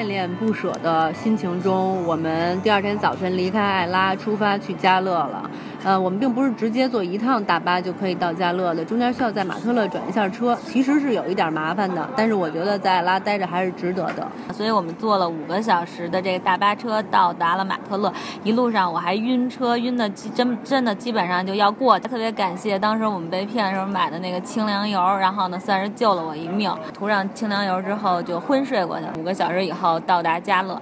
[0.00, 5.50] 恋恋不舍的心情中，我们第二天早晨离开艾拉出发去家乐了。
[5.82, 12.06] 呃，我们并不是直接坐一趟大巴就可以到加勒的，中间需要在马特勒转一下车，其实是有一点麻烦的。
[12.14, 14.26] 但是我觉得在拉待着还是值得的。
[14.52, 18.12] 所以我们坐了五个小时的这个大巴车到达了马特勒，
[18.44, 21.98] 一路上我还晕车，晕的真真的基本上就要过。
[21.98, 26.70] 特别感谢当时我们被骗的时候买的那个清凉油，然后呢算是救了我一命。
[26.92, 30.80] 涂上清凉油之后就昏睡过去，五个小时以后到达加勒。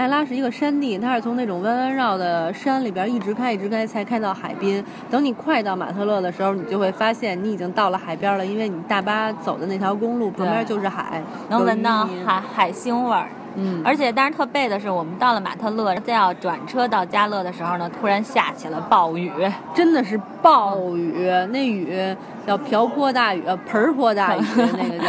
[0.00, 4.82] 艾拉是一个山地，它是从那种弯弯绕的山里边一直开一直开，才开到海滨。
[5.10, 13.26] 等你快到马特勒的时候，你就会发现你已经到了海边了，因为你大巴走的那条公路旁边就是海，能闻到海海腥味儿。
[13.56, 19.30] 嗯，而且，但是特背的是，我们到了马特勒，再要转车到加勒的时候呢，突然下起了暴雨，
[19.74, 22.16] 真的是暴雨，那雨
[22.46, 24.40] 叫瓢泼大雨，盆泼大雨，
[24.78, 25.04] 那个叫。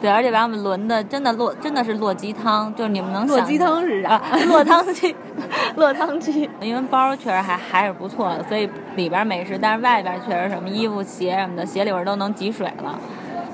[0.00, 4.20] 对，而且把我们轮的真的落，真的是落鸡汤，就是你们能落鸡汤是啥？
[4.48, 5.14] 落汤鸡，
[5.76, 6.48] 落汤鸡。
[6.60, 12.98] 因为包确实还还是不错的，所以里边美食，但是外边确实什么衣服、鞋什么的，鞋里边都能积水了。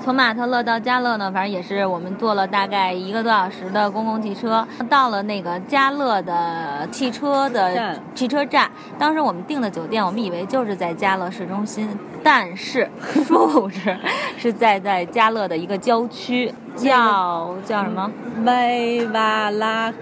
[0.03, 8.69] 从马特勒到加勒呢，反正也是我们坐了大概一个多小时的公共汽车，到了那个加勒的汽车的汽车站。
[8.99, 11.87] 当时我们订的酒店，我们以为就是在加勒市中心，
[12.21, 12.89] 但是
[13.25, 13.97] 殊不知
[14.37, 18.11] 是在在加勒的一个郊区，叫叫什么？
[18.45, 19.93] 维瓦拉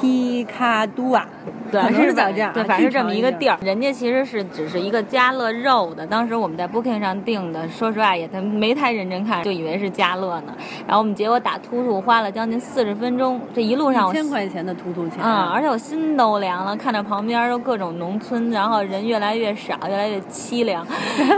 [0.00, 1.26] 皮卡杜瓦。
[1.70, 3.58] 对，是这样，对，反正是这么一个地儿。
[3.60, 6.06] 人家其实是只是一个家乐肉的。
[6.06, 10.54] 当时我们在 Booking 上订的，说实话也他没太认真看，就以为是家乐呢。
[10.86, 15.18] 然后我们结果打突突花了将近四十分钟，这一路上一千块钱的突突钱。
[15.20, 20.86] 嗯，而且我心都凉了，看着旁边都各种农村，然后人越来越少，越来越凄凉。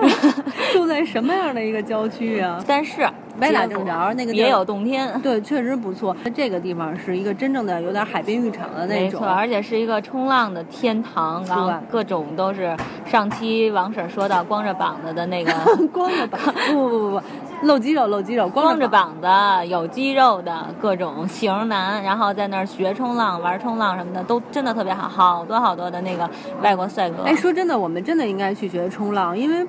[0.73, 2.63] 住在什么样的一个郊区啊？
[2.67, 3.09] 但是。
[3.41, 6.17] 歪打正着，那个也有洞天，对，确实不错。
[6.35, 12.77] 这个地方是一个真正的有点海滨浴场的那种，没错，而且是一个冲浪的天堂，然后各种都是。
[13.07, 15.53] 上期王婶说到光着膀子的那个，
[15.93, 16.41] 光着膀，
[16.73, 17.23] 不不不不，
[17.63, 26.29] 露肌肉露肌肉，光着膀子有肌肉的各种型男，然后在那儿学冲浪、玩冲浪什么的，都真的特别好，好多好多的那个
[26.61, 27.23] 外国帅哥。
[27.23, 29.65] 哎，说真的，我们真的应该去学冲浪，因为。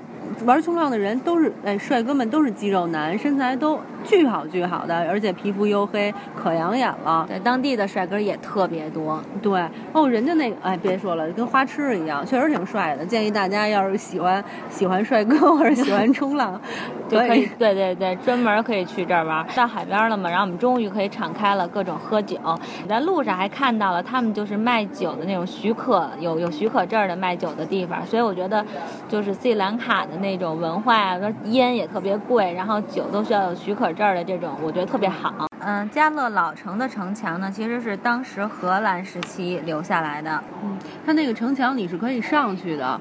[0.45, 7.25] 玩冲浪的人都是哎，帅哥们都是肌肉男，身材都巨好巨好的，而且皮肤黝黑，可养眼了。
[7.27, 9.21] 对，当地的帅哥也特别多。
[9.41, 13.05] 对，哦，人家那个哎，别说了，跟花痴一样，确实挺帅的。
[13.05, 16.59] 建议大家要是喜欢喜欢帅哥或者喜欢冲浪，
[17.09, 19.45] 就可以对对对，专门可以去这儿玩。
[19.53, 22.37] 到海边了嘛，然后我们终于可以敞开了各种喝酒。
[22.87, 28.05] 在路上还看到了他们就是卖酒的那种许可，有有许可证的卖酒的地方。
[28.05, 28.65] 所以我觉得，
[29.09, 30.37] 就是斯里兰卡的那。
[30.37, 35.33] 种文化啊，烟也特别贵，然后酒都需要有许可证的这种，我觉得特别好。
[35.59, 40.41] 嗯，加勒老城的城墙呢，其实是当时荷兰时期留下来的。
[40.63, 42.99] 嗯，它那个城墙你是可以上去的，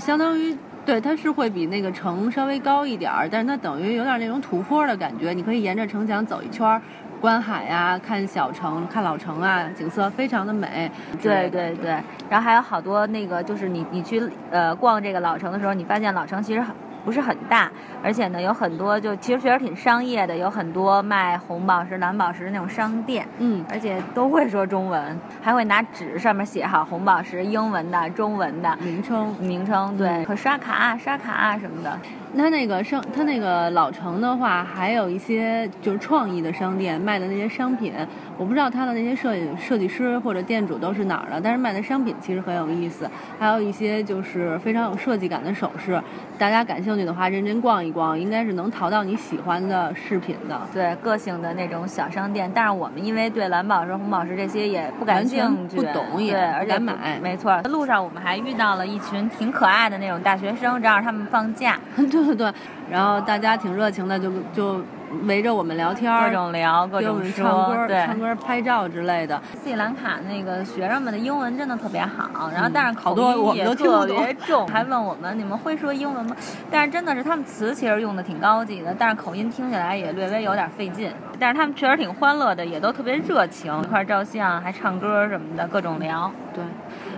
[0.00, 6.80] 相当于对，它是会比那个城稍微高一点儿，但是它等于有点那种土坡的感觉，你可以沿着城墙走一圈。
[7.20, 10.88] 观海呀，看小城，看老城啊，景色非常的美。
[11.20, 11.90] 对对对，
[12.30, 14.22] 然后还有好多那个，就是你你去
[14.52, 16.74] 呃逛这个老城的时候，你发现老城其实很。
[17.08, 31.98] 不是很大，而且呢有很多就其实确实挺商业的，有很多卖红宝石、蓝宝石的那种商店，嗯，而且都会说中文，还会拿纸上面写好红宝石英文的、中文的名称名称，对，可刷卡、刷卡什么的。
[32.36, 37.94] 它那个商，它那个老城的话，还有一些就是创意的商店卖的那些商品，
[38.36, 45.98] 我不知道它的那些设计设计师或者店主都是哪儿的，但是卖的商品其实很有意思，还有一些就是非常有设计感的首饰，
[46.38, 46.97] 大家感兴趣。
[47.06, 50.60] 的话，认真逛一逛，应该是能淘到你喜欢的饰品的。
[50.72, 52.50] 对，个性的那种小商店。
[52.54, 57.18] 但是我们因为对蓝宝石、红宝石这些也不感兴趣，不懂也而且买。
[57.20, 61.78] 没错，路上我们还遇到了一群挺可爱的那种大学生，正好他们放假。
[61.96, 62.52] 对对对，
[62.90, 64.80] 然后大家挺热情的，就就。
[65.24, 69.40] 围着我们聊天，各种聊，各种唱歌，对，唱歌、拍照之类的。
[69.62, 76.36] 斯里兰卡那个学生们的英文真的特别好，然后但是口音也特别重，还问我们你们会说英文吗？
[76.70, 81.12] 但是真的是他们词其实用的挺高级的，但是口音听起来也略微有点费劲。
[81.38, 86.30] 但是他们确实挺欢乐的，也都特别热情，一块照相，还唱歌什么的，各种聊。
[86.54, 86.64] 对。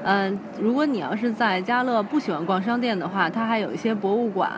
[0.02, 4.50] 嗯，如果你要是在加勒不喜欢逛商店的话，它还有一些博物馆、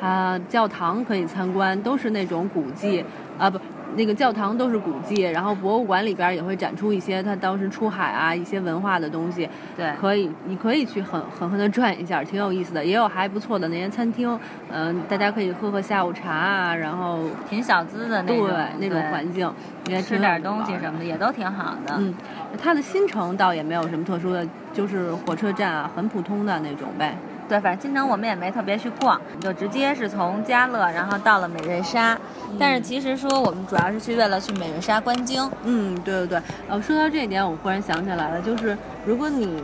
[0.00, 3.04] 啊教堂可以参观，都是那种古迹。
[3.38, 3.58] 啊不
[3.96, 9.48] 那个教堂都是古迹，然后博物馆里边也会展出一些他当时出海啊一些文化的东西。
[9.76, 12.84] 对，可以，你可以去狠狠狠的转一下，挺有意思的。
[12.84, 14.38] 也有还不错的那些餐厅，
[14.70, 18.48] 嗯、大家可以喝喝下午茶啊，然后挺小资的那对种，
[18.78, 19.50] 那种环境，
[19.88, 20.72] 也吃挺点东西。
[20.78, 21.94] 什么的也都挺好的。
[21.98, 22.14] 嗯，
[22.62, 27.16] 它的新城倒也没有什么特殊的，就是火车站啊，很普通的那种呗。
[27.48, 32.18] 对，反正新城我们也没特别去逛，就直接是从家乐，然后到了美瑞莎。
[32.58, 35.48] 但是其实说我们主要是去为了去美瑞莎观鲸。
[35.64, 36.42] 嗯，对对对。
[36.68, 39.62] 呃，说到这一点，我忽然想起来了，就是如果你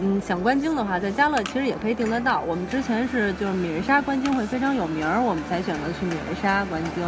[0.00, 2.40] 嗯想观鲸的话，在家乐其实也可以订得到。
[2.46, 7.04] 我们之前是就是美瑞莎观鲸会非常有名儿，我们才选择去美瑞莎观鲸。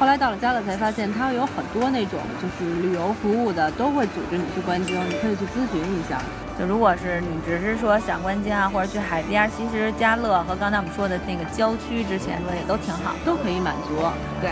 [0.00, 6.22] 后来到了嘉乐才发现，它有很多那种就是旅游服务的，都会组织你去观鲸，你可以去咨询一下。
[6.58, 13.14] 就如果是你只是说想观鲸啊，或者去海边，其实嘉乐和刚才我们说的那个郊区之前说也都挺好。
[13.26, 13.94] 都可以满足。
[14.40, 14.48] 对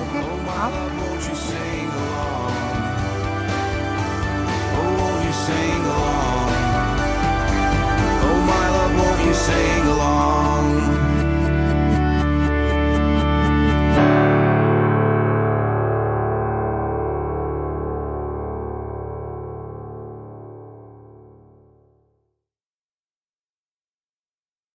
[0.00, 0.20] ，OK，
[0.58, 0.68] 好。